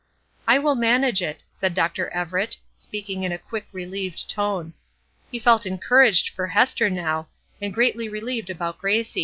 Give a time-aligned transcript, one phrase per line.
[0.47, 2.09] "I will manage it," said Dr.
[2.09, 4.73] Everett, speaking in a quick, relieved tone.
[5.31, 7.27] He felt encouraged for Hester now,
[7.61, 9.19] and greatly relieved about Gracie.